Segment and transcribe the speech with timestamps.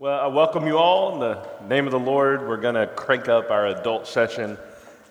[0.00, 2.46] Well, I welcome you all in the name of the Lord.
[2.46, 4.56] We're going to crank up our adult session.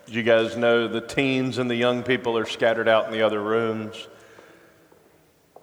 [0.08, 3.42] You guys know, the teens and the young people are scattered out in the other
[3.44, 4.08] rooms.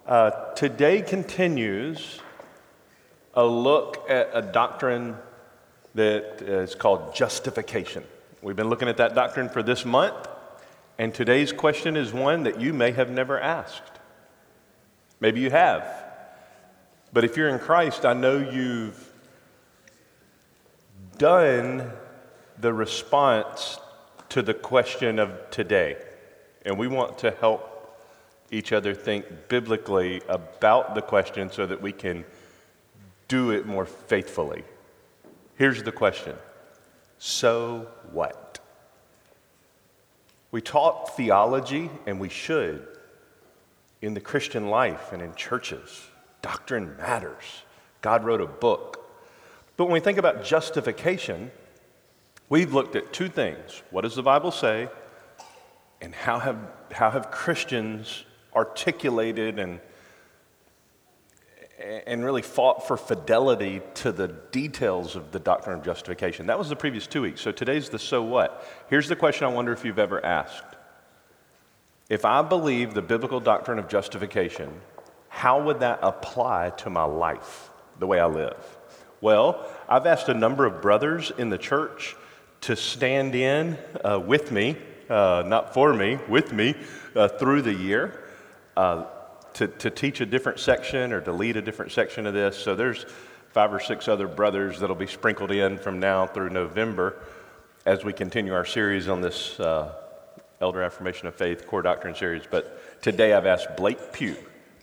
[0.06, 2.20] Uh, today continues
[3.32, 5.16] a look at a doctrine
[5.94, 8.04] that is called justification.
[8.42, 10.28] We've been looking at that doctrine for this month,
[10.98, 14.00] and today's question is one that you may have never asked.
[15.18, 15.90] Maybe you have.
[17.14, 19.12] But if you're in Christ, I know you've
[21.18, 21.90] done
[22.58, 23.78] the response
[24.30, 25.96] to the question of today.
[26.64, 27.70] And we want to help
[28.50, 32.24] each other think biblically about the question so that we can
[33.28, 34.64] do it more faithfully.
[35.56, 36.36] Here's the question
[37.18, 38.58] So what?
[40.50, 42.86] We taught theology, and we should,
[44.00, 46.06] in the Christian life and in churches.
[46.42, 47.62] Doctrine matters.
[48.02, 49.03] God wrote a book
[49.76, 51.50] but when we think about justification,
[52.48, 53.82] we've looked at two things.
[53.90, 54.88] What does the Bible say?
[56.00, 56.58] And how have,
[56.92, 59.80] how have Christians articulated and,
[62.06, 66.46] and really fought for fidelity to the details of the doctrine of justification?
[66.46, 67.40] That was the previous two weeks.
[67.40, 68.64] So today's the so what.
[68.88, 70.76] Here's the question I wonder if you've ever asked.
[72.08, 74.70] If I believe the biblical doctrine of justification,
[75.28, 78.78] how would that apply to my life, the way I live?
[79.20, 82.16] Well, I've asked a number of brothers in the church
[82.62, 84.76] to stand in uh, with me,
[85.08, 86.74] uh, not for me, with me
[87.14, 88.24] uh, through the year
[88.76, 89.04] uh,
[89.54, 92.56] to, to teach a different section or to lead a different section of this.
[92.56, 93.06] So there's
[93.52, 97.16] five or six other brothers that'll be sprinkled in from now through November
[97.86, 99.94] as we continue our series on this uh,
[100.60, 102.44] Elder Affirmation of Faith Core Doctrine series.
[102.50, 104.36] But today I've asked Blake Pugh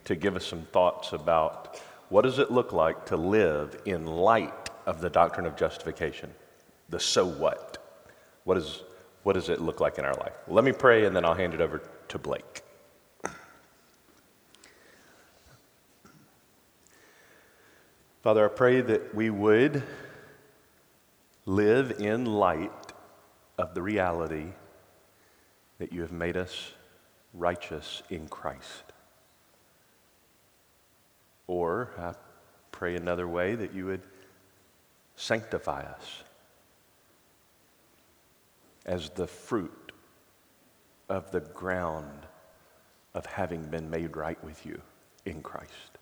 [0.06, 4.70] to give us some thoughts about what does it look like to live in light
[4.86, 6.30] of the doctrine of justification?
[6.90, 7.78] The so what?
[8.44, 8.84] What, is,
[9.24, 10.34] what does it look like in our life?
[10.50, 12.64] Let me pray and then I'll hand it over to Blake.
[18.22, 19.82] Father, I pray that we would
[21.46, 22.92] live in light
[23.58, 24.48] of the reality
[25.80, 26.74] that you have made us
[27.34, 28.91] righteous in Christ.
[31.52, 32.14] Or I
[32.72, 34.04] pray another way that you would
[35.18, 36.24] sanctify us
[38.86, 39.92] as the fruit
[41.10, 42.26] of the ground
[43.14, 44.82] of having been made right with you
[45.26, 45.98] in Christ.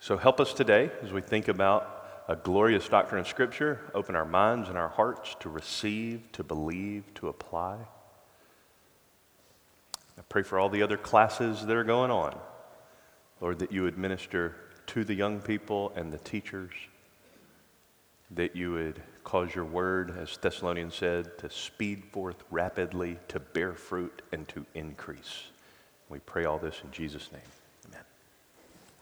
[0.00, 4.26] So help us today as we think about a glorious doctrine of Scripture, open our
[4.26, 7.78] minds and our hearts to receive, to believe, to apply.
[10.18, 12.38] I pray for all the other classes that are going on.
[13.40, 14.56] Lord, that you would minister
[14.88, 16.72] to the young people and the teachers,
[18.30, 23.74] that you would cause your word, as Thessalonians said, to speed forth rapidly, to bear
[23.74, 25.48] fruit, and to increase.
[26.08, 27.42] We pray all this in Jesus' name.
[27.88, 28.04] Amen.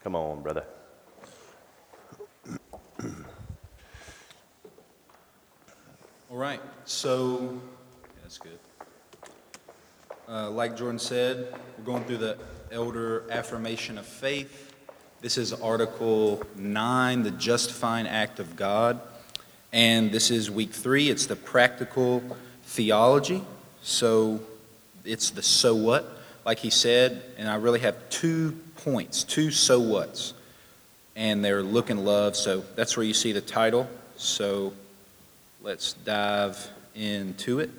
[0.03, 0.65] Come on, brother.
[6.31, 7.39] All right, so
[8.03, 8.59] yeah, that's good.
[10.27, 12.37] Uh, like Jordan said, we're going through the
[12.71, 14.73] elder affirmation of faith.
[15.21, 18.99] This is Article 9, the justifying act of God.
[19.71, 21.09] And this is week three.
[21.09, 22.23] It's the practical
[22.63, 23.43] theology.
[23.81, 24.39] So
[25.03, 27.23] it's the so what, like he said.
[27.37, 30.33] And I really have two points, two so whats.
[31.15, 32.35] And they're look and love.
[32.35, 33.89] So that's where you see the title.
[34.17, 34.73] So
[35.61, 37.69] let's dive into it.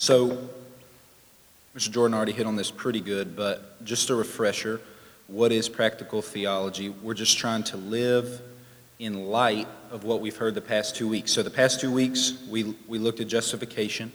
[0.00, 0.48] So,
[1.76, 1.90] Mr.
[1.90, 4.80] Jordan already hit on this pretty good, but just a refresher
[5.26, 6.88] what is practical theology?
[6.88, 8.40] We're just trying to live
[8.98, 11.32] in light of what we've heard the past two weeks.
[11.32, 14.10] So, the past two weeks, we, we looked at justification.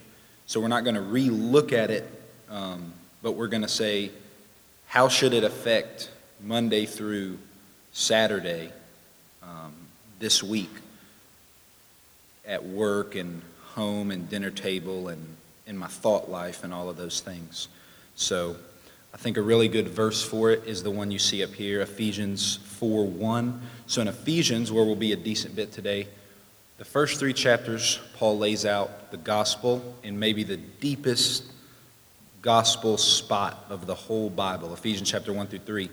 [0.48, 2.10] So, we're not going to re look at it,
[2.50, 2.92] um,
[3.22, 4.10] but we're going to say,
[4.88, 6.10] how should it affect
[6.42, 7.38] Monday through
[7.94, 8.72] Saturday
[9.44, 9.72] um,
[10.18, 10.72] this week
[12.44, 13.44] at work and
[13.76, 15.36] home and dinner table and
[15.66, 17.68] in my thought life and all of those things.
[18.16, 18.56] So
[19.14, 21.82] I think a really good verse for it is the one you see up here,
[21.82, 23.62] Ephesians 4 1.
[23.88, 26.08] So in Ephesians, where we'll be a decent bit today,
[26.78, 31.46] the first three chapters, Paul lays out the gospel in maybe the deepest
[32.42, 35.90] gospel spot of the whole Bible, Ephesians chapter 1 through 3.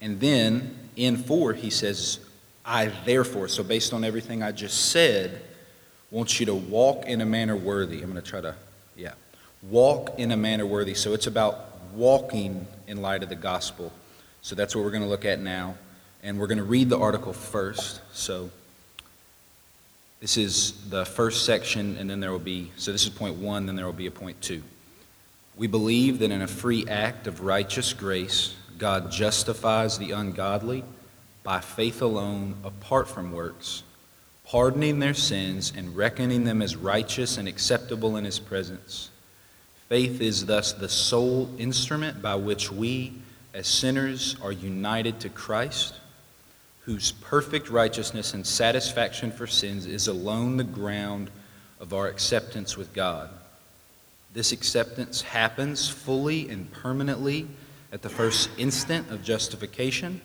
[0.00, 2.20] And then in 4, he says,
[2.64, 5.42] I therefore, so based on everything I just said,
[6.10, 8.02] want you to walk in a manner worthy.
[8.02, 8.54] I'm going to try to
[8.96, 9.14] yeah.
[9.62, 10.94] Walk in a manner worthy.
[10.94, 13.92] So it's about walking in light of the gospel.
[14.42, 15.76] So that's what we're going to look at now.
[16.22, 18.00] And we're going to read the article first.
[18.12, 18.50] So
[20.20, 23.66] this is the first section, and then there will be, so this is point one,
[23.66, 24.62] then there will be a point two.
[25.56, 30.84] We believe that in a free act of righteous grace, God justifies the ungodly
[31.42, 33.82] by faith alone, apart from works,
[34.50, 39.08] pardoning their sins and reckoning them as righteous and acceptable in His presence.
[39.88, 43.12] Faith is thus the sole instrument by which we,
[43.54, 45.94] as sinners, are united to Christ,
[46.80, 51.30] whose perfect righteousness and satisfaction for sins is alone the ground
[51.78, 53.30] of our acceptance with God.
[54.32, 57.46] This acceptance happens fully and permanently
[57.92, 60.20] at the first instant of justification.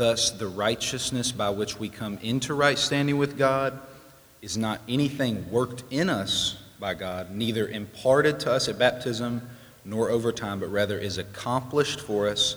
[0.00, 3.78] Thus, the righteousness by which we come into right standing with God
[4.40, 9.46] is not anything worked in us by God, neither imparted to us at baptism
[9.84, 12.56] nor over time, but rather is accomplished for us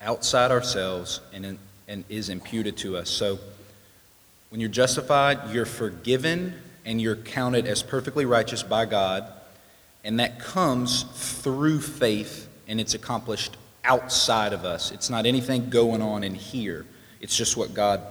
[0.00, 3.10] outside ourselves and, in, and is imputed to us.
[3.10, 3.40] So,
[4.50, 6.54] when you're justified, you're forgiven
[6.84, 9.28] and you're counted as perfectly righteous by God,
[10.04, 13.56] and that comes through faith and it's accomplished
[13.86, 14.90] outside of us.
[14.90, 16.84] It's not anything going on in here,
[17.20, 18.02] it's just what God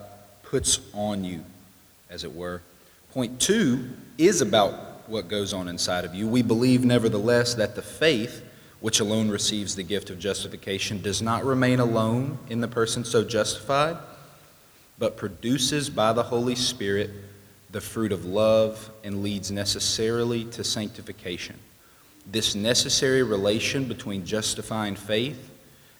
[0.44, 1.44] puts on you,
[2.10, 2.62] as it were.
[3.12, 6.27] Point two is about what goes on inside of you.
[6.27, 8.44] We believe, nevertheless, that the faith,
[8.80, 13.24] which alone receives the gift of justification, does not remain alone in the person so
[13.24, 13.98] justified,
[14.98, 17.12] but produces by the Holy Spirit
[17.71, 21.57] the fruit of love and leads necessarily to sanctification.
[22.31, 25.51] This necessary relation between justifying faith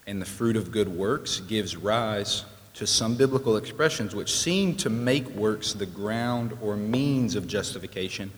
[0.08, 4.90] and the fruit of good works gives rise to some biblical expressions which seem to
[4.90, 8.32] make works the ground or means of justification,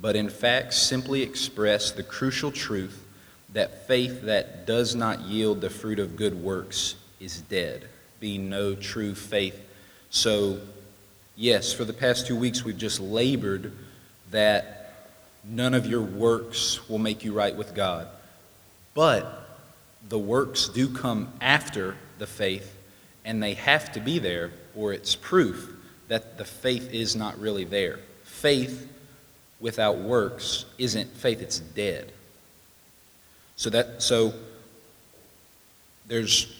[0.00, 3.06] but in fact simply express the crucial truth
[3.52, 7.84] that faith that does not yield the fruit of good works is dead,
[8.18, 9.60] being no true faith.
[10.10, 10.58] So,
[11.36, 13.72] yes, for the past two weeks we've just labored
[14.30, 14.82] that
[15.44, 18.08] none of your works will make you right with God.
[18.94, 19.41] But
[20.08, 22.76] the works do come after the faith,
[23.24, 25.72] and they have to be there, or it's proof
[26.08, 27.98] that the faith is not really there.
[28.24, 28.88] Faith
[29.60, 32.12] without works isn't faith, it's dead.
[33.56, 34.34] So that so
[36.08, 36.52] there's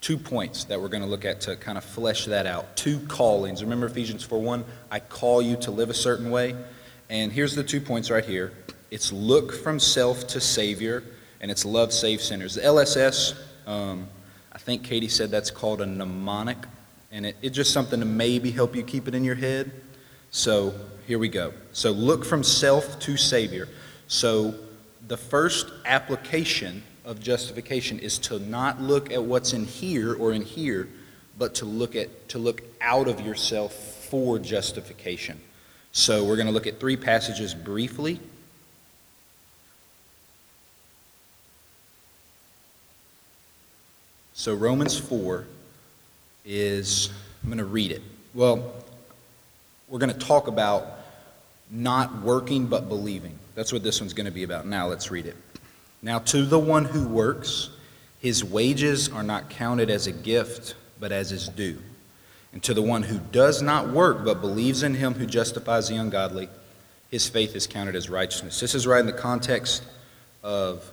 [0.00, 2.76] two points that we're going to look at to kind of flesh that out.
[2.76, 3.62] Two callings.
[3.62, 6.54] Remember Ephesians 4 1, I call you to live a certain way.
[7.10, 8.52] And here's the two points right here
[8.90, 11.02] it's look from self to Savior,
[11.44, 12.54] and it's love save sinners.
[12.54, 13.36] The LSS,
[13.66, 14.08] um,
[14.50, 16.56] I think Katie said that's called a mnemonic,
[17.12, 19.70] and it, it's just something to maybe help you keep it in your head.
[20.30, 20.72] So
[21.06, 21.52] here we go.
[21.74, 23.68] So look from self to Savior.
[24.08, 24.54] So
[25.06, 30.40] the first application of justification is to not look at what's in here or in
[30.40, 30.88] here,
[31.36, 33.74] but to look at to look out of yourself
[34.08, 35.38] for justification.
[35.92, 38.18] So we're going to look at three passages briefly.
[44.36, 45.44] So Romans 4
[46.44, 47.10] is,
[47.42, 48.02] I'm going to read it.
[48.34, 48.74] Well,
[49.88, 50.86] we're going to talk about
[51.70, 53.38] not working but believing.
[53.54, 54.66] That's what this one's going to be about.
[54.66, 55.36] Now let's read it.
[56.02, 57.70] Now, to the one who works,
[58.20, 61.78] his wages are not counted as a gift, but as his due.
[62.52, 65.94] And to the one who does not work but believes in him who justifies the
[65.94, 66.48] ungodly,
[67.08, 68.58] his faith is counted as righteousness.
[68.58, 69.84] This is right in the context
[70.42, 70.90] of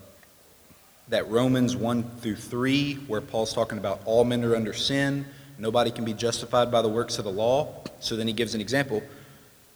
[1.10, 5.26] that Romans 1 through 3, where Paul's talking about all men are under sin,
[5.58, 7.84] nobody can be justified by the works of the law.
[8.00, 9.04] So then he gives an example.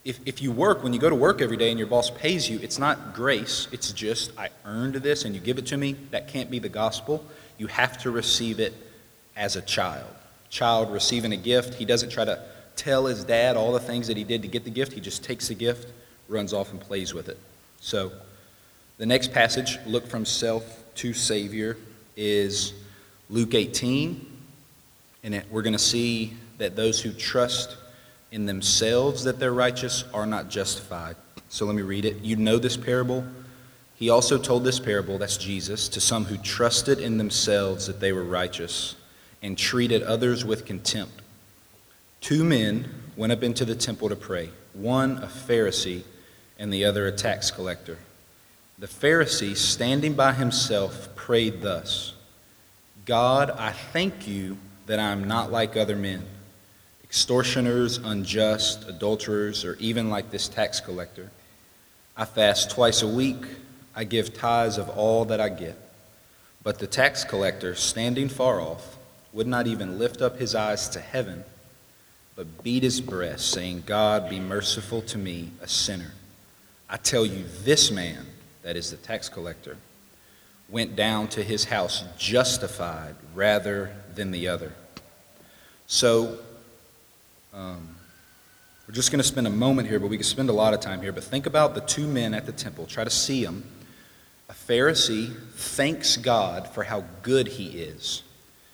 [0.04, 2.48] If, if you work, when you go to work every day and your boss pays
[2.48, 5.96] you, it's not grace, it's just, I earned this and you give it to me.
[6.10, 7.24] That can't be the gospel.
[7.58, 8.72] You have to receive it
[9.36, 10.06] as a child
[10.56, 12.40] child receiving a gift, he doesn't try to
[12.76, 14.92] tell his dad all the things that he did to get the gift.
[14.92, 15.92] He just takes the gift,
[16.28, 17.38] runs off, and plays with it.
[17.80, 18.12] So,
[18.98, 21.76] the next passage, look from self to Savior,
[22.16, 22.72] is
[23.30, 24.24] Luke 18.
[25.24, 27.76] And it, we're going to see that those who trust
[28.32, 31.16] in themselves that they're righteous are not justified.
[31.48, 32.22] So let me read it.
[32.22, 33.24] You know this parable.
[33.94, 38.12] He also told this parable, that's Jesus, to some who trusted in themselves that they
[38.12, 38.94] were righteous
[39.42, 41.22] and treated others with contempt.
[42.20, 46.02] Two men went up into the temple to pray, one a Pharisee
[46.58, 47.98] and the other a tax collector.
[48.78, 52.12] The Pharisee, standing by himself, prayed thus
[53.06, 56.22] God, I thank you that I am not like other men,
[57.02, 61.30] extortioners, unjust, adulterers, or even like this tax collector.
[62.18, 63.46] I fast twice a week,
[63.94, 65.78] I give tithes of all that I get.
[66.62, 68.98] But the tax collector, standing far off,
[69.32, 71.44] would not even lift up his eyes to heaven,
[72.34, 76.12] but beat his breast, saying, God, be merciful to me, a sinner.
[76.90, 78.26] I tell you, this man,
[78.66, 79.76] that is the tax collector,
[80.68, 84.72] went down to his house justified rather than the other.
[85.86, 86.36] So,
[87.54, 87.94] um,
[88.88, 90.80] we're just going to spend a moment here, but we could spend a lot of
[90.80, 91.12] time here.
[91.12, 92.86] But think about the two men at the temple.
[92.86, 93.62] Try to see them.
[94.48, 98.24] A Pharisee thanks God for how good he is.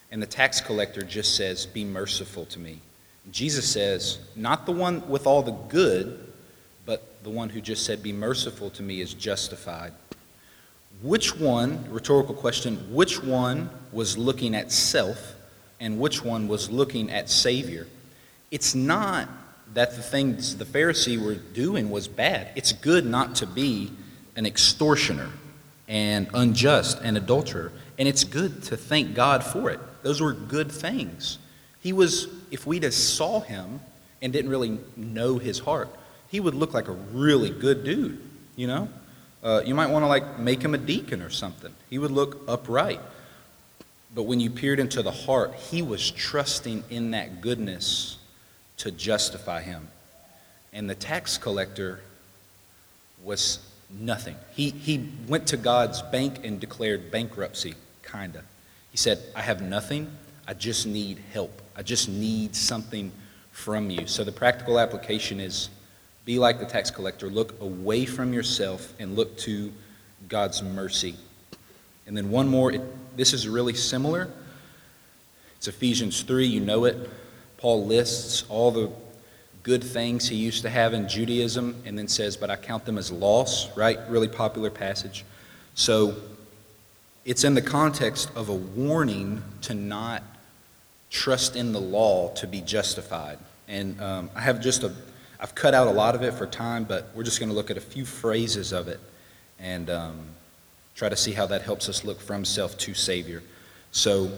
[0.09, 2.79] And the tax collector just says, Be merciful to me.
[3.31, 6.32] Jesus says, Not the one with all the good,
[7.23, 9.93] the one who just said, Be merciful to me is justified.
[11.01, 15.35] Which one, rhetorical question, which one was looking at self
[15.79, 17.87] and which one was looking at Savior?
[18.51, 19.27] It's not
[19.73, 22.49] that the things the Pharisee were doing was bad.
[22.55, 23.91] It's good not to be
[24.35, 25.29] an extortioner
[25.87, 27.71] and unjust and adulterer.
[27.97, 29.79] And it's good to thank God for it.
[30.03, 31.37] Those were good things.
[31.81, 33.79] He was, if we just saw him
[34.21, 35.89] and didn't really know his heart,
[36.33, 38.19] he would look like a really good dude,
[38.55, 38.89] you know?
[39.43, 41.71] Uh, you might want to like make him a deacon or something.
[41.91, 42.99] He would look upright.
[44.15, 48.17] But when you peered into the heart, he was trusting in that goodness
[48.77, 49.89] to justify him.
[50.73, 51.99] And the tax collector
[53.23, 53.59] was
[53.91, 54.35] nothing.
[54.55, 58.43] He, he went to God's bank and declared bankruptcy, kind of.
[58.89, 60.09] He said, I have nothing.
[60.47, 61.61] I just need help.
[61.77, 63.11] I just need something
[63.51, 64.07] from you.
[64.07, 65.69] So the practical application is
[66.25, 67.29] be like the tax collector.
[67.29, 69.71] Look away from yourself and look to
[70.29, 71.15] God's mercy.
[72.07, 72.71] And then one more.
[72.71, 72.81] It,
[73.17, 74.29] this is really similar.
[75.57, 76.45] It's Ephesians 3.
[76.45, 77.09] You know it.
[77.57, 78.91] Paul lists all the
[79.63, 82.97] good things he used to have in Judaism and then says, But I count them
[82.97, 83.99] as loss, right?
[84.09, 85.23] Really popular passage.
[85.75, 86.15] So
[87.25, 90.23] it's in the context of a warning to not
[91.09, 93.37] trust in the law to be justified.
[93.67, 94.91] And um, I have just a,
[95.43, 97.69] I've cut out a lot of it for time, but we're just going to look
[97.69, 99.01] at a few phrases of it
[99.59, 100.21] and um,
[100.95, 103.43] try to see how that helps us look from self to Savior.
[103.91, 104.31] So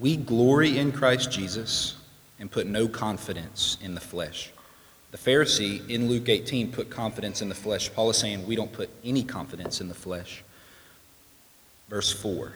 [0.00, 1.94] we glory in Christ Jesus
[2.40, 4.50] and put no confidence in the flesh.
[5.12, 7.92] The Pharisee in Luke 18 put confidence in the flesh.
[7.94, 10.42] Paul is saying we don't put any confidence in the flesh.
[11.88, 12.54] Verse 4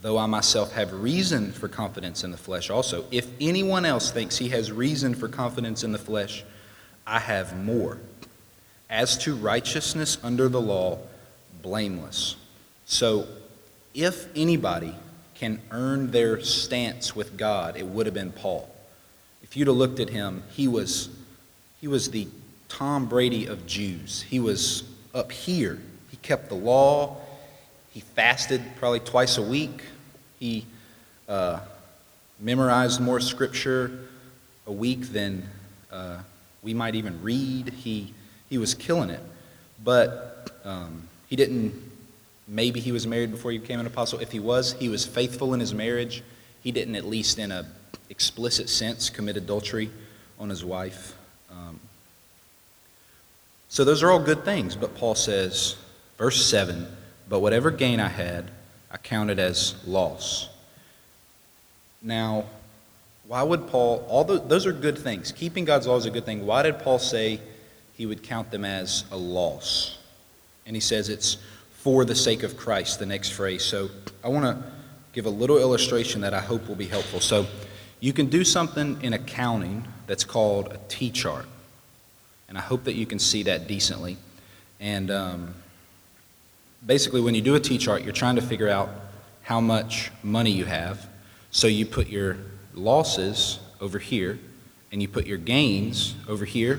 [0.00, 4.38] Though I myself have reason for confidence in the flesh also, if anyone else thinks
[4.38, 6.42] he has reason for confidence in the flesh,
[7.12, 7.98] I have more.
[8.88, 10.98] As to righteousness under the law,
[11.60, 12.36] blameless.
[12.86, 13.26] So,
[13.92, 14.94] if anybody
[15.34, 18.66] can earn their stance with God, it would have been Paul.
[19.42, 21.10] If you'd have looked at him, he was,
[21.82, 22.28] he was the
[22.70, 24.22] Tom Brady of Jews.
[24.22, 25.78] He was up here.
[26.10, 27.18] He kept the law.
[27.92, 29.82] He fasted probably twice a week.
[30.40, 30.64] He
[31.28, 31.60] uh,
[32.40, 34.08] memorized more scripture
[34.66, 35.46] a week than
[35.90, 36.18] uh,
[36.62, 37.70] we might even read.
[37.70, 38.14] He,
[38.48, 39.22] he was killing it.
[39.82, 41.74] But um, he didn't,
[42.46, 44.20] maybe he was married before he became an apostle.
[44.20, 46.22] If he was, he was faithful in his marriage.
[46.62, 47.66] He didn't, at least in a
[48.10, 49.90] explicit sense commit adultery
[50.38, 51.16] on his wife.
[51.50, 51.80] Um,
[53.68, 55.76] so those are all good things, but Paul says,
[56.18, 56.86] verse 7
[57.28, 58.50] But whatever gain I had,
[58.90, 60.50] I counted as loss.
[62.02, 62.44] Now,
[63.26, 65.32] why would Paul, all the, those are good things.
[65.32, 66.44] Keeping God's law is a good thing.
[66.44, 67.40] Why did Paul say
[67.96, 69.98] he would count them as a loss?
[70.66, 71.38] And he says it's
[71.72, 73.64] for the sake of Christ, the next phrase.
[73.64, 73.88] So
[74.22, 74.62] I want to
[75.12, 77.20] give a little illustration that I hope will be helpful.
[77.20, 77.46] So
[78.00, 81.46] you can do something in accounting that's called a T chart.
[82.48, 84.16] And I hope that you can see that decently.
[84.78, 85.54] And um,
[86.84, 88.90] basically, when you do a T chart, you're trying to figure out
[89.42, 91.06] how much money you have.
[91.50, 92.36] So you put your
[92.74, 94.38] losses over here,
[94.90, 96.78] and you put your gains over here,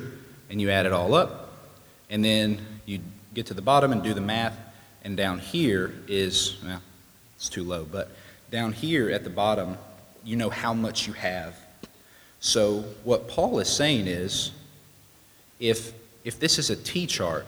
[0.50, 1.52] and you add it all up.
[2.10, 3.00] And then you
[3.34, 4.58] get to the bottom and do the math.
[5.04, 6.82] And down here is, well,
[7.36, 8.12] it's too low, but
[8.52, 9.78] down here at the bottom
[10.24, 11.58] you know how much you have.
[12.40, 14.52] So, what Paul is saying is
[15.60, 17.46] if, if this is a T chart,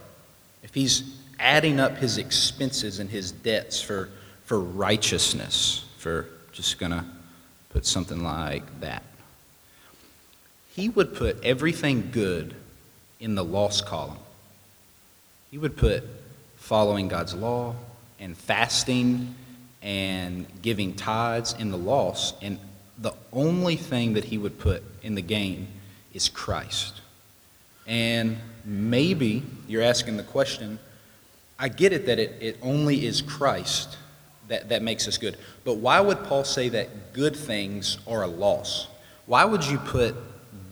[0.63, 4.09] if he's adding up his expenses and his debts for,
[4.43, 7.05] for righteousness, for just to
[7.75, 9.03] put something like that,
[10.77, 12.55] he would put everything good
[13.19, 14.17] in the loss column.
[15.51, 16.05] He would put
[16.55, 17.75] following God's law
[18.17, 19.35] and fasting
[19.81, 22.59] and giving tithes in the loss, and
[22.97, 25.67] the only thing that he would put in the gain
[26.13, 27.01] is Christ.
[27.85, 30.79] And maybe you're asking the question
[31.59, 33.97] I get it that it, it only is Christ,
[34.47, 35.37] that, that makes us good.
[35.63, 38.87] But why would Paul say that good things are a loss?
[39.25, 40.15] Why would you put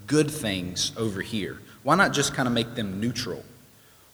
[0.07, 1.59] good things over here?
[1.83, 3.43] Why not just kind of make them neutral?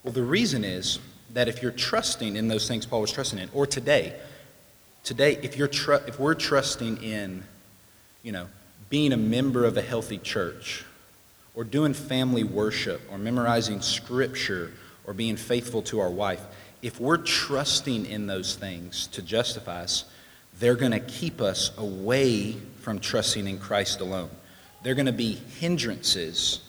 [0.03, 0.99] Well, the reason is
[1.33, 4.15] that if you're trusting in those things Paul was trusting in, or today,
[5.03, 7.43] today, if you're tr- if we're trusting in,
[8.23, 8.47] you know,
[8.89, 10.83] being a member of a healthy church,
[11.53, 14.71] or doing family worship, or memorizing scripture,
[15.05, 16.41] or being faithful to our wife,
[16.81, 20.05] if we're trusting in those things to justify us,
[20.59, 24.29] they're going to keep us away from trusting in Christ alone.
[24.83, 26.61] They're going to be hindrances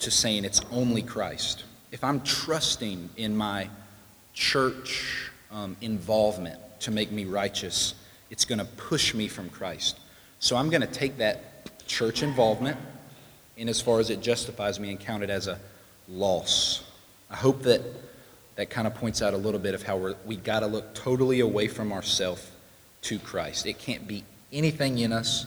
[0.00, 1.64] to saying it's only Christ.
[1.90, 3.70] If I'm trusting in my
[4.34, 7.94] church um, involvement to make me righteous,
[8.30, 9.98] it's going to push me from Christ.
[10.38, 12.76] So I'm going to take that church involvement,
[13.56, 15.58] in as far as it justifies me, and count it as a
[16.08, 16.84] loss.
[17.30, 17.80] I hope that
[18.56, 20.94] that kind of points out a little bit of how we're, we got to look
[20.94, 22.50] totally away from ourselves
[23.02, 23.66] to Christ.
[23.66, 25.46] It can't be anything in us,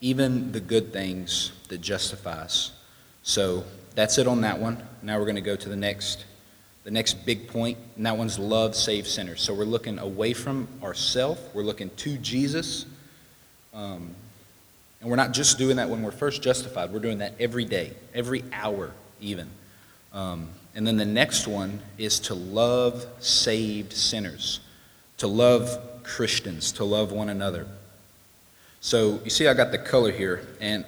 [0.00, 2.72] even the good things that justify us.
[3.22, 3.64] So
[3.94, 4.82] that's it on that one.
[5.02, 6.24] Now we're going to go to the next,
[6.84, 9.40] the next big point, and that one's love saves sinners.
[9.40, 11.38] So we're looking away from ourself.
[11.54, 12.84] We're looking to Jesus.
[13.72, 14.14] Um,
[15.00, 16.92] and we're not just doing that when we're first justified.
[16.92, 19.48] We're doing that every day, every hour, even.
[20.12, 24.60] Um, and then the next one is to love saved sinners,
[25.18, 27.66] to love Christians, to love one another.
[28.80, 30.84] So you see, I got the color here, and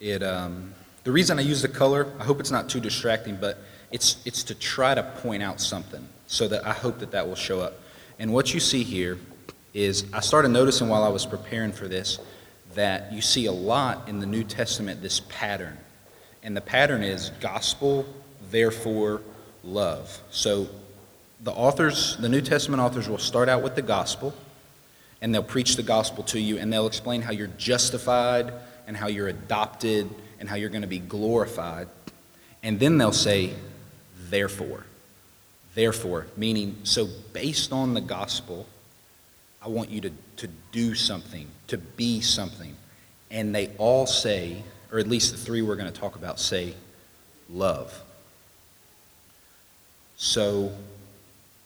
[0.00, 0.22] it.
[0.22, 3.58] Um, the reason I use the color, I hope it's not too distracting, but
[3.90, 7.34] it's it's to try to point out something, so that I hope that that will
[7.34, 7.74] show up.
[8.18, 9.18] And what you see here
[9.72, 12.18] is, I started noticing while I was preparing for this
[12.74, 15.78] that you see a lot in the New Testament this pattern,
[16.42, 18.04] and the pattern is gospel
[18.50, 19.22] therefore
[19.62, 20.20] love.
[20.30, 20.68] So
[21.42, 24.34] the authors, the New Testament authors will start out with the gospel
[25.20, 28.52] and they'll preach the gospel to you and they'll explain how you're justified
[28.86, 30.08] and how you're adopted
[30.38, 31.88] and how you're going to be glorified.
[32.62, 33.52] And then they'll say,
[34.28, 34.84] therefore.
[35.74, 38.66] Therefore, meaning, so based on the gospel,
[39.60, 42.76] I want you to, to do something, to be something.
[43.30, 46.74] And they all say, or at least the three we're going to talk about say,
[47.50, 48.02] love.
[50.24, 50.72] So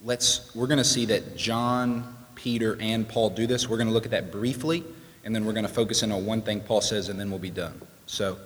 [0.04, 3.68] let's we're going to see that John, Peter, and Paul do this.
[3.68, 4.82] We're going to look at that briefly,
[5.24, 7.38] and then we're going to focus in on one thing Paul says, and then we'll
[7.38, 7.80] be done.
[8.06, 8.36] So,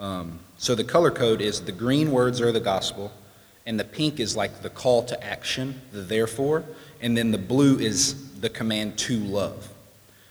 [0.00, 3.10] um, so the color code is the green words are the gospel,
[3.64, 6.62] and the pink is like the call to action, the therefore,
[7.00, 9.66] and then the blue is the command to love.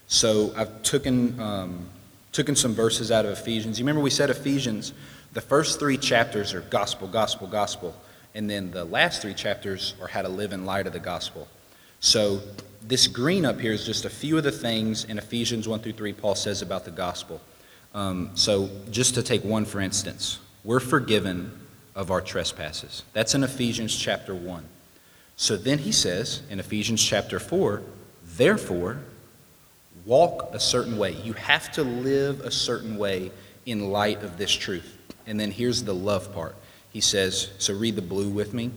[0.06, 1.90] So I've taken um,
[2.34, 3.80] taken some verses out of Ephesians.
[3.80, 4.94] You remember we said Ephesians,
[5.34, 7.96] the first three chapters are gospel, gospel, gospel.
[8.34, 11.48] And then the last three chapters are how to live in light of the gospel.
[12.00, 12.42] So
[12.82, 15.94] this green up here is just a few of the things in Ephesians 1 through
[15.94, 17.42] 3 Paul says about the gospel.
[17.94, 21.52] Um, so just to take one for instance, we're forgiven
[21.96, 23.04] of our trespasses.
[23.14, 24.66] That's in Ephesians chapter 1.
[25.36, 27.82] So then he says in Ephesians chapter 4,
[28.38, 29.00] therefore,
[30.06, 31.14] walk a certain way.
[31.24, 33.32] You have to live a certain way
[33.66, 34.98] in light of this truth.
[35.28, 36.56] And then here's the love part.
[36.92, 38.72] He says, so read the blue with me.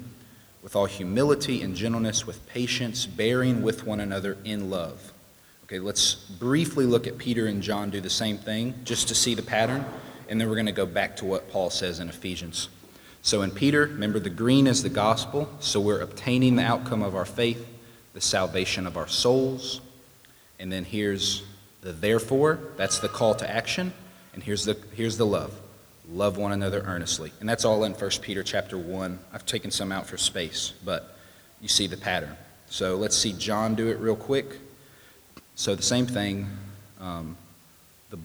[0.62, 5.12] With all humility and gentleness, with patience, bearing with one another in love.
[5.64, 9.34] Okay, let's briefly look at Peter and John do the same thing just to see
[9.34, 9.84] the pattern,
[10.28, 12.68] and then we're going to go back to what Paul says in Ephesians.
[13.22, 17.14] So in Peter, remember the green is the gospel, so we're obtaining the outcome of
[17.14, 17.66] our faith,
[18.12, 19.80] the salvation of our souls.
[20.58, 21.42] And then here's
[21.80, 23.92] the therefore, that's the call to action,
[24.34, 25.58] and here's the here's the love
[26.10, 27.32] love one another earnestly.
[27.40, 29.18] And that's all in 1 Peter chapter 1.
[29.32, 31.16] I've taken some out for space, but
[31.60, 32.36] you see the pattern.
[32.68, 34.58] So let's see John do it real quick.
[35.54, 36.46] So the same thing.
[37.00, 37.36] Um,
[38.10, 38.18] the,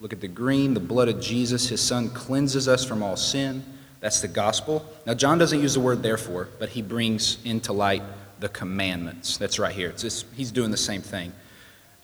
[0.00, 3.64] look at the green, the blood of Jesus, his son, cleanses us from all sin.
[4.00, 4.84] That's the gospel.
[5.06, 8.02] Now, John doesn't use the word therefore, but he brings into light
[8.40, 9.38] the commandments.
[9.38, 9.88] That's right here.
[9.88, 11.32] It's he's doing the same thing.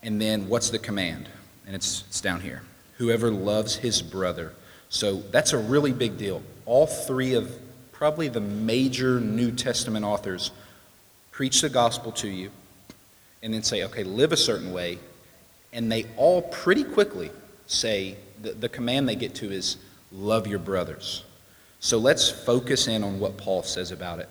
[0.02, 1.28] And then what's the command?
[1.66, 2.62] And it's, it's down here.
[2.96, 4.54] Whoever loves his brother
[4.90, 6.42] so that's a really big deal.
[6.66, 7.50] All three of
[7.92, 10.50] probably the major New Testament authors
[11.30, 12.50] preach the gospel to you
[13.42, 14.98] and then say, okay, live a certain way.
[15.72, 17.30] And they all pretty quickly
[17.66, 19.76] say the, the command they get to is
[20.12, 21.24] love your brothers.
[21.78, 24.28] So let's focus in on what Paul says about it,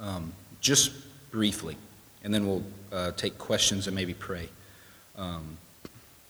[0.00, 0.90] um, just
[1.30, 1.76] briefly,
[2.24, 4.48] and then we'll uh, take questions and maybe pray.
[5.16, 5.58] Um,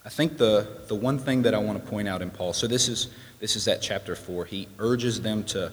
[0.05, 2.67] I think the, the one thing that I want to point out in Paul, so
[2.67, 3.09] this is,
[3.41, 4.45] this is at chapter 4.
[4.45, 5.73] He urges them to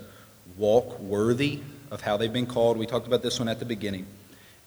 [0.57, 1.59] walk worthy
[1.91, 2.77] of how they've been called.
[2.77, 4.05] We talked about this one at the beginning.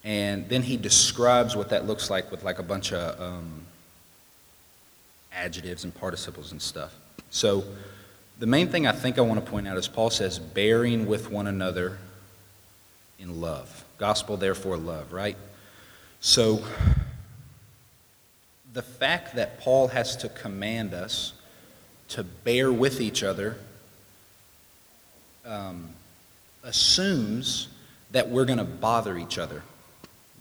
[0.04, 3.62] And then he describes what that looks like with like a bunch of um,
[5.32, 6.94] adjectives and participles and stuff.
[7.30, 7.64] So
[8.38, 11.30] the main thing I think I want to point out is Paul says, bearing with
[11.30, 11.96] one another
[13.18, 13.84] in love.
[13.96, 15.36] Gospel, therefore, love, right?
[16.20, 16.62] So
[18.74, 21.32] the fact that Paul has to command us
[22.08, 23.56] to bear with each other
[25.46, 25.88] um,
[26.64, 27.68] assumes
[28.10, 29.62] that we're going to bother each other,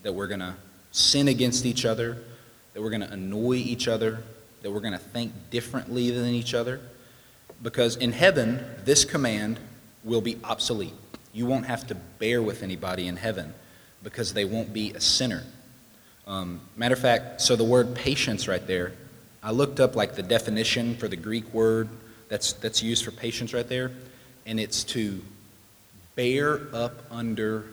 [0.01, 0.55] that we're going to
[0.91, 2.17] sin against each other,
[2.73, 4.23] that we're going to annoy each other,
[4.63, 6.81] that we're going to think differently than each other.
[7.61, 9.59] Because in heaven, this command
[10.03, 10.93] will be obsolete.
[11.33, 13.53] You won't have to bear with anybody in heaven
[14.01, 15.43] because they won't be a sinner.
[16.25, 18.93] Um, matter of fact, so the word patience right there,
[19.41, 21.89] I looked up like the definition for the Greek word
[22.29, 23.91] that's, that's used for patience right there,
[24.45, 25.21] and it's to
[26.15, 27.65] bear up under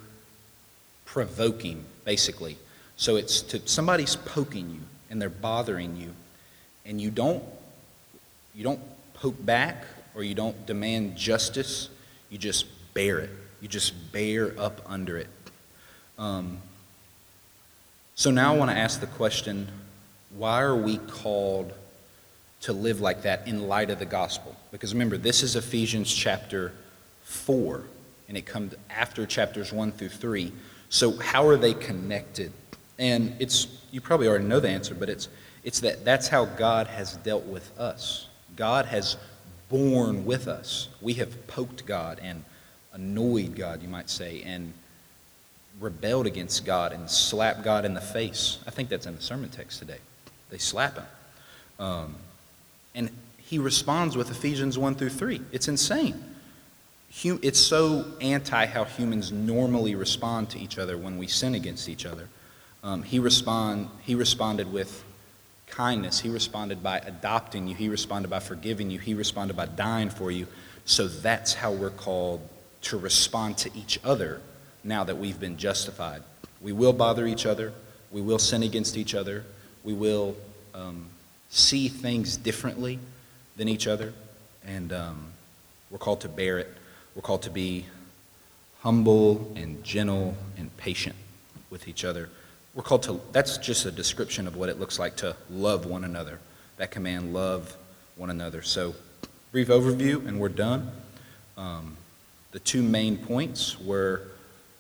[1.05, 2.57] provoking, basically.
[2.97, 6.15] So it's to somebody's poking you and they're bothering you,
[6.85, 7.43] and you don't
[8.55, 8.81] you don't
[9.15, 9.85] poke back
[10.15, 11.89] or you don't demand justice.
[12.31, 13.31] You just bear it.
[13.61, 15.29] You just bear up under it.
[16.19, 16.59] Um,
[18.21, 19.67] so now I want to ask the question
[20.37, 21.73] why are we called
[22.61, 24.55] to live like that in light of the gospel?
[24.71, 26.73] Because remember, this is Ephesians chapter
[27.23, 27.83] 4,
[28.29, 30.53] and it comes after chapters 1 through 3.
[30.91, 32.53] So, how are they connected?
[32.99, 35.31] And it's, you probably already know the answer, but it's,
[35.65, 38.29] it's that that's how God has dealt with us.
[38.55, 39.17] God has
[39.71, 40.91] borne with us.
[41.01, 42.45] We have poked God and
[42.93, 44.75] annoyed God, you might say, and
[45.81, 48.59] rebelled against God and slapped God in the face.
[48.67, 49.99] I think that's in the sermon text today.
[50.51, 51.05] They slap him.
[51.79, 52.17] Um,
[52.95, 55.41] and he responds with Ephesians 1 through 3.
[55.53, 56.23] It's insane.
[57.25, 62.07] It's so anti how humans normally respond to each other when we sin against each
[62.07, 62.29] other.
[62.85, 65.03] Um, he, respond, he responded with
[65.67, 66.21] kindness.
[66.21, 67.75] He responded by adopting you.
[67.75, 68.99] He responded by forgiving you.
[68.99, 70.47] He responded by dying for you.
[70.85, 72.41] So that's how we're called
[72.83, 74.41] to respond to each other
[74.85, 76.23] now that we've been justified.
[76.61, 77.73] We will bother each other.
[78.11, 79.45] We will sin against each other.
[79.85, 80.37] We will
[80.75, 81.07] um,
[81.49, 82.99] see things differently
[83.57, 84.13] than each other.
[84.67, 85.33] And um,
[85.91, 86.69] we're called to bear it.
[87.15, 87.87] We're called to be
[88.81, 91.17] humble and gentle and patient
[91.71, 92.29] with each other.
[92.75, 96.05] We're called to, that's just a description of what it looks like to love one
[96.05, 96.39] another.
[96.77, 97.77] That command, love
[98.17, 98.63] one another.
[98.63, 98.95] So,
[99.53, 100.91] brief overview, and we're done.
[101.57, 101.97] Um,
[102.53, 104.23] the two main points were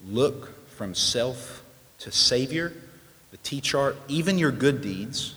[0.06, 1.62] look from self
[1.98, 2.72] to Savior,
[3.30, 5.34] the T chart, even your good deeds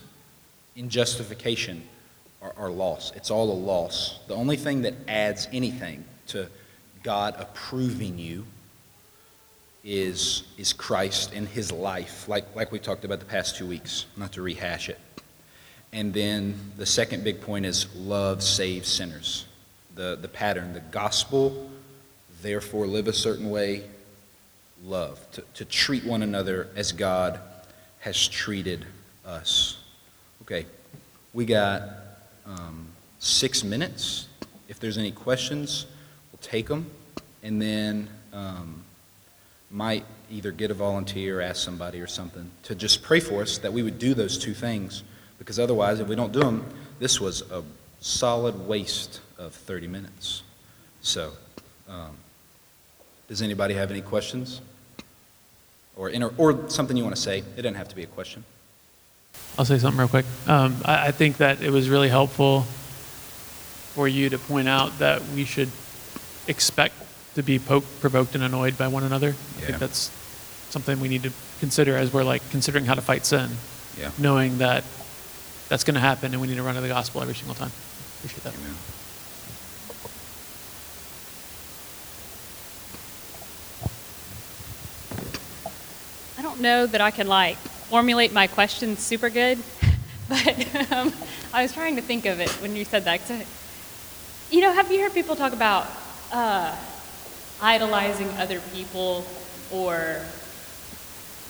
[0.75, 1.83] in justification
[2.41, 3.11] are, are loss.
[3.15, 4.19] It's all a loss.
[4.27, 6.47] The only thing that adds anything to
[7.03, 8.45] God approving you
[9.83, 14.05] is, is Christ and his life, like, like we talked about the past two weeks,
[14.15, 14.99] not to rehash it.
[15.91, 19.45] And then the second big point is love saves sinners.
[19.95, 21.69] The, the pattern, the gospel,
[22.41, 23.83] therefore live a certain way,
[24.83, 27.39] love, to, to treat one another as God
[27.99, 28.85] has treated
[29.25, 29.77] us.
[30.41, 30.65] Okay,
[31.33, 31.83] we got
[32.45, 32.87] um,
[33.19, 34.27] six minutes.
[34.67, 35.85] If there's any questions,
[36.31, 36.89] we'll take them,
[37.41, 38.83] and then um,
[39.71, 43.57] might either get a volunteer or ask somebody or something to just pray for us
[43.59, 45.03] that we would do those two things,
[45.39, 46.65] because otherwise, if we don't do them,
[46.99, 47.63] this was a
[48.01, 50.43] solid waste of 30 minutes.
[51.01, 51.31] So,
[51.87, 52.17] um,
[53.27, 54.61] does anybody have any questions?
[55.95, 57.39] Or, inter- or something you want to say.
[57.39, 58.43] It doesn't have to be a question.
[59.57, 60.25] I'll say something real quick.
[60.47, 62.61] Um, I, I, think that it was really helpful
[63.93, 65.69] for you to point out that we should
[66.47, 66.95] expect
[67.35, 69.27] to be poked, provoked, and annoyed by one another.
[69.27, 69.33] Yeah.
[69.33, 70.11] I think that's
[70.69, 73.51] something we need to consider as we're like considering how to fight sin.
[73.99, 74.11] Yeah.
[74.17, 74.83] Knowing that
[75.69, 77.71] that's going to happen and we need to run to the gospel every single time.
[78.17, 78.53] Appreciate that.
[78.55, 78.75] Amen.
[86.53, 89.57] Don't know that I can like formulate my questions super good,
[90.29, 91.11] but um,
[91.51, 93.21] I was trying to think of it when you said that.
[94.51, 95.87] you know, have you heard people talk about
[96.31, 96.75] uh,
[97.59, 99.25] idolizing other people
[99.71, 100.21] or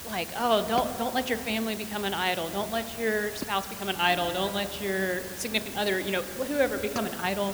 [0.09, 2.47] like, oh, don't don't let your family become an idol.
[2.49, 4.31] Don't let your spouse become an idol.
[4.31, 7.53] Don't let your significant other, you know, whoever become an idol.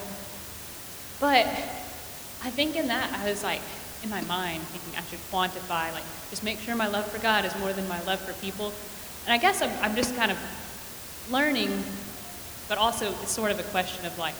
[1.20, 1.48] But
[2.44, 3.62] I think in that I was like,
[4.04, 7.46] in my mind thinking I should quantify, like just make sure my love for God
[7.46, 8.74] is more than my love for people.
[9.26, 10.38] And I guess I'm, I'm just kind of
[11.30, 11.84] learning,
[12.68, 14.36] but also it's sort of a question of like,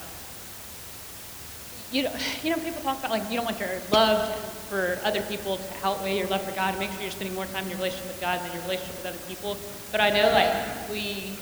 [1.92, 4.34] you know, you know, people talk about like you don't want your love
[4.70, 7.46] for other people to outweigh your love for God, and make sure you're spending more
[7.46, 9.56] time in your relationship with God than your relationship with other people.
[9.90, 11.34] But I know like we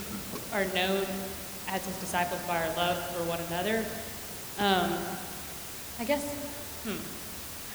[0.55, 1.05] are known
[1.69, 3.85] as His disciples by our love for one another.
[4.59, 4.97] Um,
[6.01, 6.25] I guess,
[6.85, 6.97] hmm,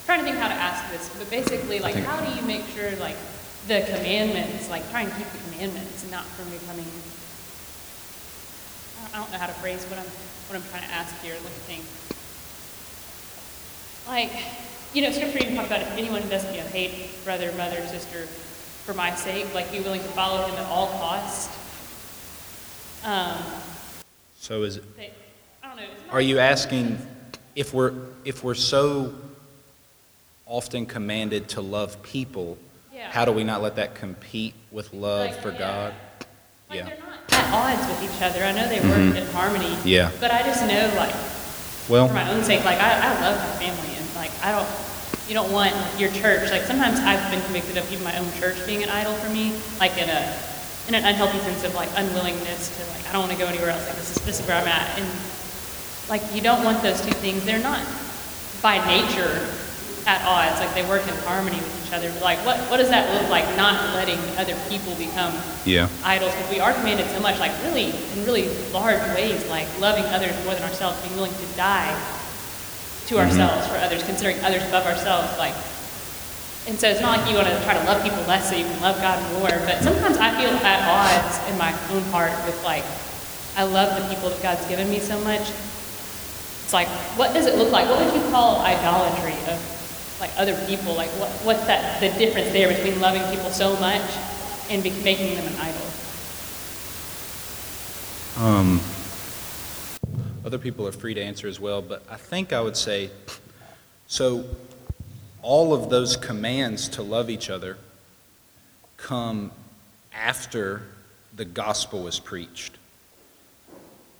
[0.05, 2.91] trying to think how to ask this, but basically, like, how do you make sure
[2.97, 3.15] like
[3.67, 6.85] the commandments, like, try and keep the commandments, and not from becoming
[9.13, 10.05] I don't know how to phrase what I'm
[10.49, 11.33] what I'm trying to ask here.
[11.33, 11.83] Let me think.
[14.07, 14.31] Like,
[14.93, 18.25] you know, Scripture even talks about if anyone does you know hate brother, mother, sister
[18.85, 21.49] for my sake, like be willing to follow him at all costs.
[23.05, 23.37] Um,
[24.39, 25.11] So is it, they,
[25.61, 25.83] I don't know.
[26.11, 26.97] are you asking
[27.55, 27.93] if we're,
[28.25, 29.13] if we're so
[30.53, 32.59] often commanded to love people,
[32.93, 33.09] Yeah.
[33.09, 35.57] how do we not let that compete with love Like, for yeah.
[35.57, 35.93] God?
[36.69, 36.85] Like Yeah.
[36.85, 38.45] they're not at odds with each other.
[38.45, 39.17] I know they work mm-hmm.
[39.17, 39.75] in harmony.
[39.83, 40.11] Yeah.
[40.19, 41.15] But I just know, like,
[41.89, 44.69] Well, for my own sake, like I, I love my family, and like I don't,
[45.27, 46.51] you don't want your church.
[46.51, 49.57] Like sometimes I've been convicted of even my own church being an idol for me,
[49.79, 50.21] like in a,
[50.87, 53.71] in an unhealthy sense of like unwillingness to like I don't want to go anywhere
[53.71, 53.87] else.
[53.87, 55.07] Like this is this is where I'm at, and
[56.07, 57.43] like you don't want those two things.
[57.43, 57.81] They're not
[58.61, 59.49] by nature
[60.05, 60.59] at odds.
[60.59, 62.11] Like they work in harmony with each other.
[62.21, 63.45] Like what what does that look like?
[63.55, 65.33] Not letting other people become
[65.65, 65.87] yeah.
[66.03, 70.05] idols because we are commanded so much, like really in really large ways, like loving
[70.05, 71.93] others more than ourselves, being willing to die
[73.07, 73.23] to mm-hmm.
[73.23, 75.55] ourselves for others, considering others above ourselves, like.
[76.65, 78.63] And so it's not like you want to try to love people less so you
[78.63, 82.55] can love God more, but sometimes I feel at odds in my own heart with
[82.63, 82.85] like,
[83.57, 85.41] I love the people that God's given me so much.
[86.63, 86.87] It's like,
[87.19, 87.89] what does it look like?
[87.89, 89.59] What would you call idolatry of
[90.23, 90.93] like other people?
[90.93, 94.01] Like, what, what's that the difference there between loving people so much
[94.69, 95.81] and be, making them an idol?
[98.41, 98.79] Um,
[100.45, 103.09] other people are free to answer as well, but I think I would say
[104.07, 104.45] so
[105.41, 107.77] all of those commands to love each other
[108.95, 109.51] come
[110.13, 110.83] after
[111.35, 112.77] the gospel was preached.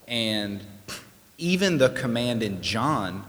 [0.05, 0.59] And
[1.37, 3.23] even the command in John's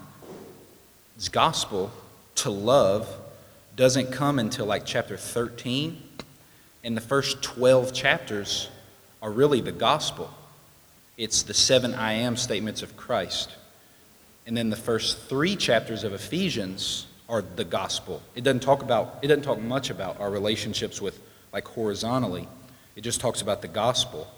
[1.30, 1.92] gospel
[2.36, 3.08] to love
[3.76, 6.00] doesn't come until like chapter 13.
[6.84, 8.68] And the first 12 chapters
[9.22, 10.32] are really the gospel.
[11.16, 13.50] It's the seven I am statements of Christ.
[14.46, 18.22] And then the first three chapters of Ephesians are the gospel.
[18.34, 21.18] It doesn't talk about it doesn't talk much about our relationships with
[21.52, 22.46] like horizontally.
[22.96, 24.30] It just talks about the gospel.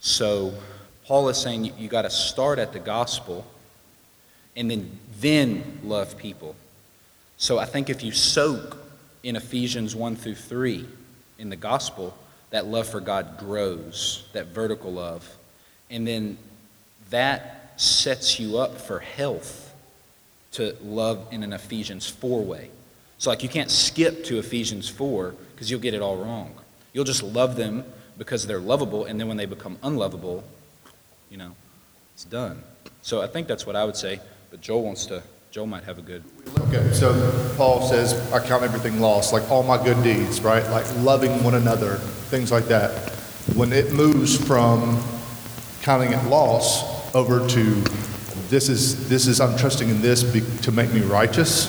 [0.00, 0.52] So
[1.04, 3.46] Paul is saying you, you got to start at the gospel
[4.56, 6.56] and then then love people.
[7.42, 8.78] So I think if you soak
[9.24, 10.86] in Ephesians 1 through 3
[11.40, 12.16] in the gospel,
[12.50, 15.28] that love for God grows, that vertical love.
[15.90, 16.38] And then
[17.10, 19.74] that sets you up for health
[20.52, 22.70] to love in an Ephesians 4 way.
[23.18, 26.54] So, like, you can't skip to Ephesians 4 because you'll get it all wrong.
[26.92, 27.82] You'll just love them
[28.18, 30.44] because they're lovable, and then when they become unlovable,
[31.28, 31.56] you know,
[32.14, 32.62] it's done.
[33.02, 34.20] So, I think that's what I would say,
[34.52, 36.24] but Joel wants to, Joel might have a good.
[36.60, 37.12] Okay, so
[37.58, 40.66] Paul says, I count everything lost, like all my good deeds, right?
[40.70, 43.10] Like loving one another, things like that.
[43.54, 44.98] When it moves from
[45.82, 47.64] counting it loss over to
[48.48, 51.68] this is, this is, I'm trusting in this be, to make me righteous.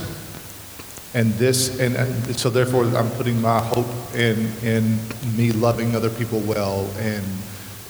[1.13, 4.97] And this, and, and so therefore I'm putting my hope in, in
[5.35, 7.25] me loving other people well and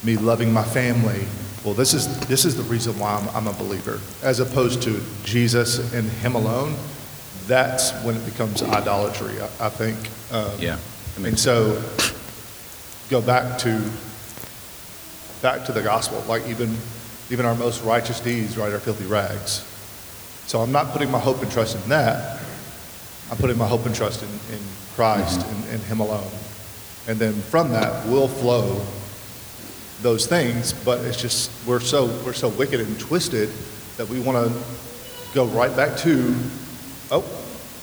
[0.03, 1.27] me loving my family.
[1.63, 5.01] Well, this is, this is the reason why I'm, I'm a believer, as opposed to
[5.23, 6.75] Jesus and Him alone.
[7.47, 9.97] That's when it becomes idolatry, I, I think.
[10.33, 10.77] Um, Yeah,
[11.17, 11.81] And so,
[13.09, 13.81] go back to,
[15.41, 16.75] back to the gospel, like even,
[17.29, 19.65] even our most righteous deeds, right, are filthy rags.
[20.47, 22.41] So I'm not putting my hope and trust in that.
[23.31, 24.61] I'm putting my hope and trust in, in
[24.95, 26.29] Christ and, and Him alone.
[27.07, 28.85] And then from that will flow
[30.03, 33.49] those things, but it's just, we're so, we're so wicked and twisted
[33.97, 34.61] that we want to
[35.33, 36.35] go right back to,
[37.09, 37.23] oh,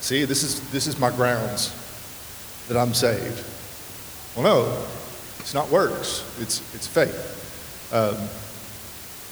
[0.00, 1.74] see, this is, this is my grounds
[2.68, 3.44] that I'm saved.
[4.37, 4.87] Well, no,
[5.38, 6.24] it's not works.
[6.40, 7.38] It's, it's faith.
[7.92, 8.16] Um,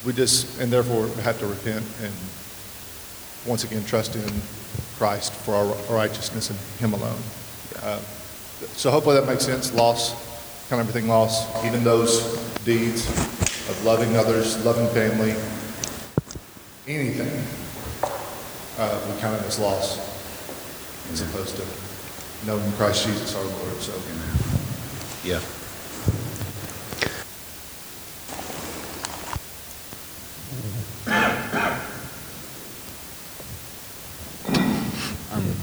[0.05, 2.13] we just, and therefore have to repent and
[3.47, 4.29] once again trust in
[4.97, 7.21] Christ for our righteousness and Him alone.
[7.83, 7.99] Uh,
[8.75, 9.73] so hopefully that makes sense.
[9.73, 10.28] Loss,
[10.69, 15.35] kind of everything lost, even those deeds of loving others, loving family,
[16.87, 17.43] anything,
[18.79, 19.99] uh, we count it as loss
[21.11, 21.65] as opposed to
[22.47, 23.81] knowing Christ Jesus our Lord.
[23.81, 23.95] So.
[25.25, 25.41] Yeah.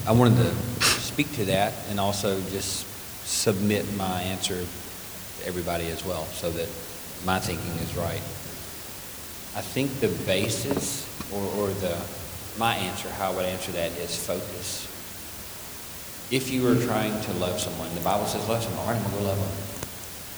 [0.07, 2.87] I wanted to speak to that and also just
[3.27, 4.65] submit my answer
[5.45, 6.69] everybody as well so that
[7.25, 8.21] my thinking is right.
[9.55, 11.95] I think the basis or, or the
[12.57, 14.87] my answer, how I would answer that is focus.
[16.31, 19.11] If you are trying to love someone, the Bible says love someone, all right, I'm
[19.11, 19.55] going to love them.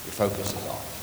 [0.06, 0.98] Your focus is off.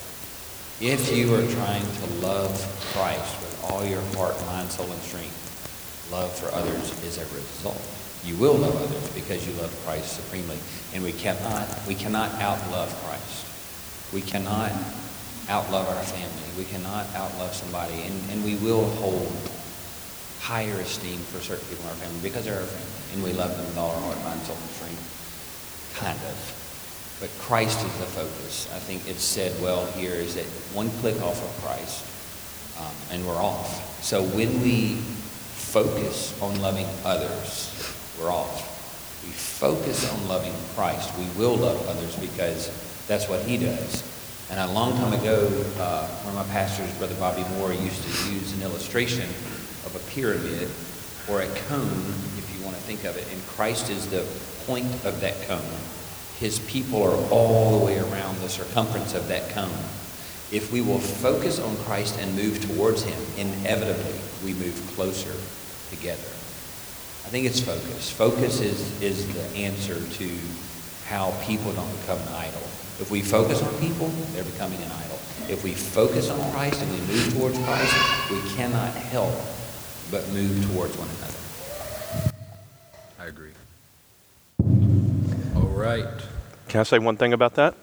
[0.81, 2.51] If you are trying to love
[2.93, 7.81] Christ with all your heart, mind, soul, and strength, love for others is a result.
[8.25, 10.59] You will love others because you love Christ supremely.
[10.95, 13.54] And we cannot, we cannot outlove Christ.
[14.15, 14.71] We cannot
[15.51, 16.49] outlove our family.
[16.57, 18.03] We cannot outlove somebody.
[18.03, 19.29] And, and we will hold
[20.41, 23.15] higher esteem for certain people in our family because they're our family.
[23.15, 25.97] And we love them with all our heart, mind, soul, and strength.
[25.99, 27.17] Kind of.
[27.21, 28.71] But Christ is the focus.
[28.75, 32.05] I think it's said well here is that one click off of Christ
[32.79, 34.03] um, and we're off.
[34.03, 34.97] So when we
[35.75, 37.71] focus on loving others,
[38.21, 38.71] we're off.
[39.25, 42.69] We focus on loving Christ, we will love others because
[43.07, 44.03] that's what he does.
[44.51, 45.47] And a long time ago,
[45.79, 49.29] uh, one of my pastors, Brother Bobby Moore, used to use an illustration
[49.85, 50.69] of a pyramid
[51.29, 53.27] or a cone, if you want to think of it.
[53.33, 54.27] And Christ is the
[54.67, 55.61] point of that cone.
[56.39, 59.71] His people are all the way around the circumference of that cone.
[60.53, 65.33] If we will focus on Christ and move towards him, inevitably we move closer
[65.91, 66.29] together.
[67.25, 68.11] I think it's focus.
[68.11, 70.31] Focus is, is the answer to
[71.07, 72.63] how people don't become an idol.
[73.01, 75.19] If we focus on people, they're becoming an idol.
[75.49, 79.35] If we focus on Christ and we move towards Christ, we cannot help
[80.11, 81.35] but move towards one another.
[83.19, 83.51] I agree.
[85.57, 86.07] All right.
[86.69, 87.75] Can I say one thing about that?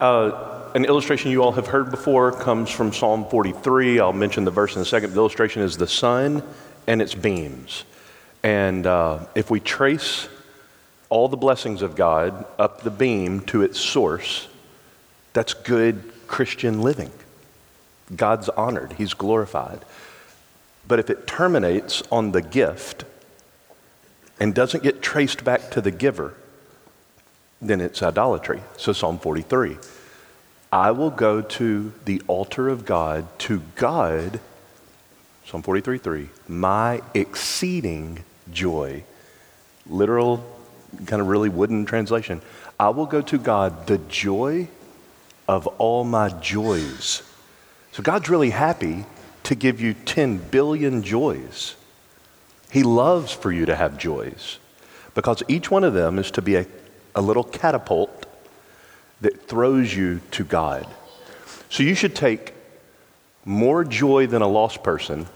[0.00, 4.00] Uh, an illustration you all have heard before comes from Psalm 43.
[4.00, 5.12] I'll mention the verse in a second.
[5.12, 6.42] The illustration is the sun
[6.88, 7.84] and its beams.
[8.42, 10.28] And uh, if we trace
[11.14, 14.48] all the blessings of God up the beam to its source,
[15.32, 17.12] that's good Christian living.
[18.16, 19.78] God's honored, He's glorified.
[20.88, 23.04] But if it terminates on the gift
[24.40, 26.34] and doesn't get traced back to the giver,
[27.62, 28.62] then it's idolatry.
[28.76, 29.78] So, Psalm 43
[30.72, 34.40] I will go to the altar of God, to God,
[35.46, 39.04] Psalm 43 3, my exceeding joy.
[39.86, 40.53] Literal,
[41.06, 42.40] kind of really wooden translation.
[42.78, 44.68] I will go to God, the joy
[45.46, 47.22] of all my joys.
[47.92, 49.04] So, God's really happy
[49.44, 51.76] to give you 10 billion joys.
[52.70, 54.58] He loves for you to have joys
[55.14, 56.66] because each one of them is to be a,
[57.14, 58.26] a little catapult
[59.20, 60.86] that throws you to God.
[61.68, 62.52] So you should take
[63.44, 65.26] more joy than a lost person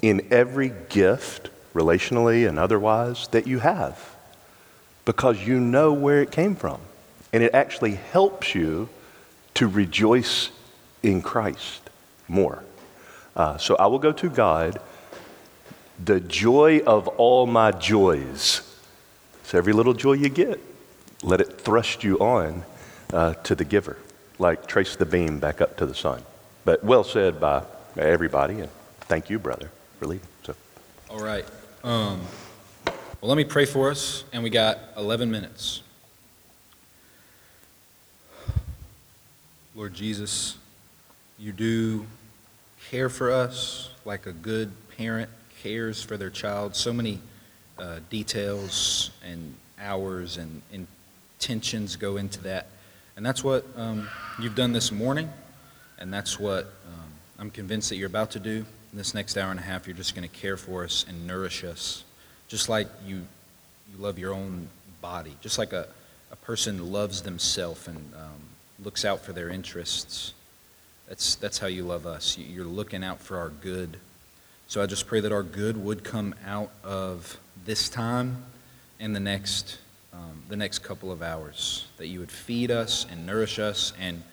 [0.00, 4.16] in every gift, relationally and otherwise, that you have
[5.04, 6.80] because you know where it came from.
[7.32, 8.88] And it actually helps you
[9.54, 10.50] to rejoice
[11.02, 11.90] in Christ
[12.28, 12.62] more.
[13.36, 14.80] Uh, so I will go to God,
[16.04, 18.62] the joy of all my joys.
[19.44, 20.60] So every little joy you get,
[21.22, 22.64] let it thrust you on
[23.12, 23.96] uh, to the giver,
[24.38, 26.22] like trace the beam back up to the sun.
[26.64, 27.64] But well said by
[27.96, 28.70] everybody, and
[29.02, 30.26] thank you, brother, for leading.
[30.44, 30.54] So.
[31.08, 31.44] All right.
[31.82, 32.20] Um,
[33.20, 35.82] well, let me pray for us, and we got 11 minutes.
[39.74, 40.56] Lord Jesus,
[41.38, 42.06] you do
[42.88, 45.28] care for us like a good parent
[45.62, 46.74] cares for their child.
[46.74, 47.18] So many
[47.78, 52.68] uh, details and hours and intentions go into that.
[53.16, 54.08] And that's what um,
[54.40, 55.28] you've done this morning,
[55.98, 58.64] and that's what um, I'm convinced that you're about to do.
[58.92, 61.26] In this next hour and a half, you're just going to care for us and
[61.26, 62.04] nourish us,
[62.50, 63.24] just like you,
[63.90, 64.68] you love your own
[65.00, 65.86] body, just like a,
[66.32, 68.40] a person loves themselves and um,
[68.84, 70.34] looks out for their interests.
[71.08, 72.36] That's, that's how you love us.
[72.36, 73.98] You're looking out for our good.
[74.66, 78.44] So I just pray that our good would come out of this time
[78.98, 79.78] and the next,
[80.12, 81.86] um, the next couple of hours.
[81.98, 84.24] That you would feed us and nourish us and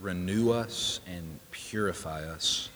[0.00, 2.70] renew us and purify us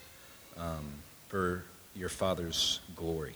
[0.57, 0.91] um,
[1.27, 1.63] for
[1.95, 3.35] your Father's glory.